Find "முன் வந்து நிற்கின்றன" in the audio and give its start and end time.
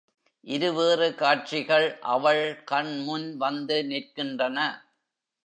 2.99-4.57